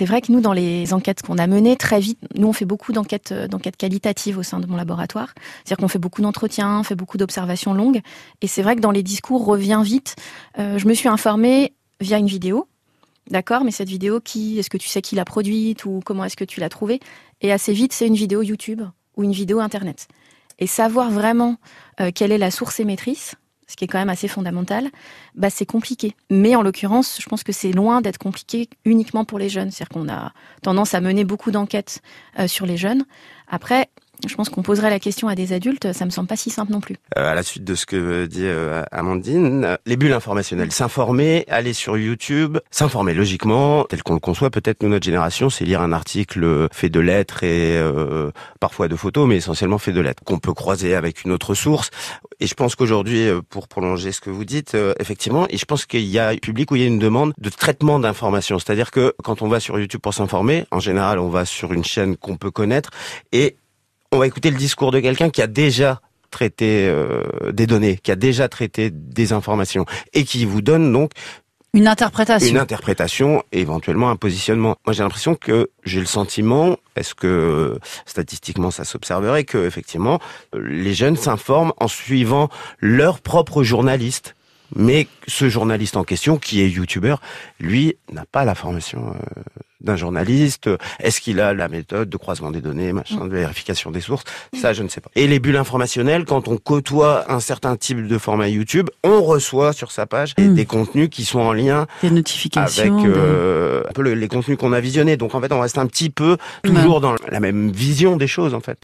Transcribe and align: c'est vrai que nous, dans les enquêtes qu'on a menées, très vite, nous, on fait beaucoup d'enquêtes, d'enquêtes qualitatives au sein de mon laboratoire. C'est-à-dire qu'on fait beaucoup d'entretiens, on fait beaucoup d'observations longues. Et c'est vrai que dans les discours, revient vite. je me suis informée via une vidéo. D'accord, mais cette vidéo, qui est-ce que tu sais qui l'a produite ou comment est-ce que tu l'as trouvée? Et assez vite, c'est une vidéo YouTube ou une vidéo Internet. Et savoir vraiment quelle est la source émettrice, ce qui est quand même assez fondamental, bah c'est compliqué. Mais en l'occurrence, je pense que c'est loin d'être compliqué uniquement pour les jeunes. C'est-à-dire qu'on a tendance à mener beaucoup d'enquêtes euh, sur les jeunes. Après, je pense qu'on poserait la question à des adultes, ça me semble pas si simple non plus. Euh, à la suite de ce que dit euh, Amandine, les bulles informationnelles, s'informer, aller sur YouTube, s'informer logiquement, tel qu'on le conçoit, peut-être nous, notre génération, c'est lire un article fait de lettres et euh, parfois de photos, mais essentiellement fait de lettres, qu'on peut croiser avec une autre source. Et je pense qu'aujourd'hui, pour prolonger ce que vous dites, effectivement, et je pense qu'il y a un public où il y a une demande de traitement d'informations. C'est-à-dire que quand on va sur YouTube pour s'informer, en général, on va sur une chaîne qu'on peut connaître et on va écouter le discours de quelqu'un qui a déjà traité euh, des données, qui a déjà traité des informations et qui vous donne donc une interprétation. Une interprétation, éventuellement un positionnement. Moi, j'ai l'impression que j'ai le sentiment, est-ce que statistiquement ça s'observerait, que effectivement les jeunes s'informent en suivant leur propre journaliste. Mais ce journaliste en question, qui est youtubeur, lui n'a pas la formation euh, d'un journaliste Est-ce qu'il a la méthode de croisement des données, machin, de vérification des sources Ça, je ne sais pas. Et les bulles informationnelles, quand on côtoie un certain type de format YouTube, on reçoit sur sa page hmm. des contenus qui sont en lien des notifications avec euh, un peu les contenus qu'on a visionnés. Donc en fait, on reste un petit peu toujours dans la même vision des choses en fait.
c'est 0.00 0.06
vrai 0.06 0.22
que 0.22 0.32
nous, 0.32 0.40
dans 0.40 0.54
les 0.54 0.94
enquêtes 0.94 1.20
qu'on 1.20 1.36
a 1.36 1.46
menées, 1.46 1.76
très 1.76 2.00
vite, 2.00 2.18
nous, 2.34 2.48
on 2.48 2.54
fait 2.54 2.64
beaucoup 2.64 2.94
d'enquêtes, 2.94 3.34
d'enquêtes 3.34 3.76
qualitatives 3.76 4.38
au 4.38 4.42
sein 4.42 4.58
de 4.58 4.66
mon 4.66 4.76
laboratoire. 4.76 5.34
C'est-à-dire 5.36 5.76
qu'on 5.76 5.88
fait 5.88 5.98
beaucoup 5.98 6.22
d'entretiens, 6.22 6.80
on 6.80 6.82
fait 6.84 6.94
beaucoup 6.94 7.18
d'observations 7.18 7.74
longues. 7.74 8.00
Et 8.40 8.46
c'est 8.46 8.62
vrai 8.62 8.76
que 8.76 8.80
dans 8.80 8.92
les 8.92 9.02
discours, 9.02 9.44
revient 9.44 9.82
vite. 9.84 10.16
je 10.56 10.88
me 10.88 10.94
suis 10.94 11.10
informée 11.10 11.74
via 12.00 12.16
une 12.16 12.28
vidéo. 12.28 12.66
D'accord, 13.30 13.62
mais 13.62 13.72
cette 13.72 13.90
vidéo, 13.90 14.20
qui 14.20 14.58
est-ce 14.58 14.70
que 14.70 14.78
tu 14.78 14.88
sais 14.88 15.02
qui 15.02 15.16
l'a 15.16 15.26
produite 15.26 15.84
ou 15.84 16.00
comment 16.02 16.24
est-ce 16.24 16.36
que 16.38 16.44
tu 16.44 16.60
l'as 16.60 16.70
trouvée? 16.70 16.98
Et 17.42 17.52
assez 17.52 17.74
vite, 17.74 17.92
c'est 17.92 18.06
une 18.06 18.14
vidéo 18.14 18.40
YouTube 18.40 18.80
ou 19.18 19.22
une 19.22 19.32
vidéo 19.32 19.60
Internet. 19.60 20.08
Et 20.58 20.66
savoir 20.66 21.10
vraiment 21.10 21.58
quelle 22.14 22.32
est 22.32 22.38
la 22.38 22.50
source 22.50 22.80
émettrice, 22.80 23.34
ce 23.70 23.76
qui 23.76 23.84
est 23.84 23.88
quand 23.88 24.00
même 24.00 24.08
assez 24.08 24.26
fondamental, 24.26 24.90
bah 25.36 25.48
c'est 25.48 25.64
compliqué. 25.64 26.16
Mais 26.28 26.56
en 26.56 26.62
l'occurrence, 26.62 27.18
je 27.20 27.28
pense 27.28 27.44
que 27.44 27.52
c'est 27.52 27.70
loin 27.70 28.00
d'être 28.00 28.18
compliqué 28.18 28.68
uniquement 28.84 29.24
pour 29.24 29.38
les 29.38 29.48
jeunes. 29.48 29.70
C'est-à-dire 29.70 29.90
qu'on 29.90 30.08
a 30.08 30.32
tendance 30.62 30.92
à 30.92 31.00
mener 31.00 31.24
beaucoup 31.24 31.52
d'enquêtes 31.52 32.02
euh, 32.40 32.48
sur 32.48 32.66
les 32.66 32.76
jeunes. 32.76 33.04
Après, 33.46 33.88
je 34.26 34.34
pense 34.34 34.48
qu'on 34.48 34.62
poserait 34.62 34.90
la 34.90 34.98
question 34.98 35.28
à 35.28 35.34
des 35.34 35.52
adultes, 35.52 35.92
ça 35.92 36.04
me 36.04 36.10
semble 36.10 36.28
pas 36.28 36.36
si 36.36 36.50
simple 36.50 36.72
non 36.72 36.80
plus. 36.80 36.96
Euh, 37.16 37.30
à 37.30 37.34
la 37.34 37.42
suite 37.42 37.64
de 37.64 37.74
ce 37.74 37.86
que 37.86 38.26
dit 38.26 38.44
euh, 38.44 38.82
Amandine, 38.92 39.76
les 39.86 39.96
bulles 39.96 40.12
informationnelles, 40.12 40.72
s'informer, 40.72 41.44
aller 41.48 41.72
sur 41.72 41.96
YouTube, 41.96 42.58
s'informer 42.70 43.14
logiquement, 43.14 43.84
tel 43.84 44.02
qu'on 44.02 44.14
le 44.14 44.20
conçoit, 44.20 44.50
peut-être 44.50 44.82
nous, 44.82 44.88
notre 44.88 45.04
génération, 45.04 45.50
c'est 45.50 45.64
lire 45.64 45.80
un 45.80 45.92
article 45.92 46.68
fait 46.72 46.88
de 46.88 47.00
lettres 47.00 47.44
et 47.44 47.76
euh, 47.76 48.30
parfois 48.60 48.88
de 48.88 48.96
photos, 48.96 49.28
mais 49.28 49.36
essentiellement 49.36 49.78
fait 49.78 49.92
de 49.92 50.00
lettres, 50.00 50.22
qu'on 50.24 50.38
peut 50.38 50.54
croiser 50.54 50.94
avec 50.94 51.24
une 51.24 51.32
autre 51.32 51.54
source. 51.54 51.90
Et 52.40 52.46
je 52.46 52.54
pense 52.54 52.74
qu'aujourd'hui, 52.74 53.28
pour 53.50 53.68
prolonger 53.68 54.12
ce 54.12 54.20
que 54.20 54.30
vous 54.30 54.46
dites, 54.46 54.74
effectivement, 54.98 55.46
et 55.50 55.58
je 55.58 55.64
pense 55.66 55.84
qu'il 55.84 56.06
y 56.06 56.18
a 56.18 56.28
un 56.28 56.36
public 56.36 56.70
où 56.70 56.76
il 56.76 56.82
y 56.82 56.84
a 56.84 56.88
une 56.88 56.98
demande 56.98 57.34
de 57.38 57.50
traitement 57.50 57.98
d'informations. 57.98 58.58
C'est-à-dire 58.58 58.90
que 58.90 59.14
quand 59.22 59.42
on 59.42 59.48
va 59.48 59.60
sur 59.60 59.78
YouTube 59.78 60.00
pour 60.00 60.14
s'informer, 60.14 60.64
en 60.70 60.80
général, 60.80 61.18
on 61.18 61.28
va 61.28 61.44
sur 61.44 61.72
une 61.72 61.84
chaîne 61.84 62.16
qu'on 62.16 62.36
peut 62.36 62.50
connaître 62.50 62.90
et 63.32 63.56
on 64.12 64.18
va 64.18 64.26
écouter 64.26 64.50
le 64.50 64.56
discours 64.56 64.90
de 64.90 65.00
quelqu'un 65.00 65.30
qui 65.30 65.42
a 65.42 65.46
déjà 65.46 66.00
traité 66.30 66.88
euh, 66.88 67.52
des 67.52 67.66
données, 67.66 67.96
qui 67.96 68.10
a 68.10 68.16
déjà 68.16 68.48
traité 68.48 68.90
des 68.90 69.32
informations 69.32 69.84
et 70.12 70.24
qui 70.24 70.44
vous 70.44 70.62
donne 70.62 70.92
donc 70.92 71.12
une 71.72 71.86
interprétation. 71.86 72.48
Une 72.48 72.58
interprétation, 72.58 73.44
éventuellement 73.52 74.10
un 74.10 74.16
positionnement. 74.16 74.74
Moi, 74.84 74.92
j'ai 74.92 75.04
l'impression 75.04 75.36
que 75.36 75.70
j'ai 75.84 76.00
le 76.00 76.06
sentiment, 76.06 76.76
est-ce 76.96 77.14
que 77.14 77.78
statistiquement 78.06 78.72
ça 78.72 78.82
s'observerait, 78.82 79.44
que 79.44 79.66
effectivement 79.66 80.18
les 80.52 80.94
jeunes 80.94 81.16
s'informent 81.16 81.72
en 81.76 81.86
suivant 81.86 82.48
leur 82.80 83.20
propre 83.20 83.62
journaliste. 83.62 84.34
Mais 84.74 85.06
ce 85.26 85.48
journaliste 85.48 85.96
en 85.96 86.04
question, 86.04 86.38
qui 86.38 86.60
est 86.60 86.68
youtubeur, 86.68 87.20
lui 87.58 87.96
n'a 88.12 88.24
pas 88.24 88.44
la 88.44 88.54
formation 88.54 89.14
euh, 89.14 89.42
d'un 89.80 89.96
journaliste 89.96 90.68
Est-ce 91.00 91.20
qu'il 91.20 91.40
a 91.40 91.54
la 91.54 91.68
méthode 91.68 92.08
de 92.08 92.16
croisement 92.16 92.50
des 92.50 92.60
données, 92.60 92.92
machin, 92.92 93.26
de 93.26 93.34
vérification 93.34 93.90
des 93.90 94.00
sources 94.00 94.24
Ça, 94.58 94.72
je 94.72 94.82
ne 94.82 94.88
sais 94.88 95.00
pas. 95.00 95.10
Et 95.14 95.26
les 95.26 95.40
bulles 95.40 95.56
informationnelles, 95.56 96.24
quand 96.24 96.48
on 96.48 96.56
côtoie 96.56 97.30
un 97.30 97.40
certain 97.40 97.76
type 97.76 98.06
de 98.06 98.18
format 98.18 98.48
YouTube, 98.48 98.90
on 99.04 99.22
reçoit 99.22 99.72
sur 99.72 99.90
sa 99.90 100.06
page 100.06 100.34
hmm. 100.38 100.54
des 100.54 100.66
contenus 100.66 101.08
qui 101.10 101.24
sont 101.24 101.40
en 101.40 101.52
lien 101.52 101.86
des 102.02 102.10
notifications 102.10 102.98
avec 102.98 103.06
euh, 103.06 103.82
un 103.88 103.92
peu 103.92 104.02
les 104.02 104.28
contenus 104.28 104.56
qu'on 104.58 104.72
a 104.72 104.80
visionnés. 104.80 105.16
Donc 105.16 105.34
en 105.34 105.40
fait, 105.40 105.52
on 105.52 105.60
reste 105.60 105.78
un 105.78 105.86
petit 105.86 106.10
peu 106.10 106.36
toujours 106.62 107.00
dans 107.00 107.14
la 107.28 107.40
même 107.40 107.70
vision 107.70 108.16
des 108.16 108.26
choses 108.26 108.54
en 108.54 108.60
fait. 108.60 108.78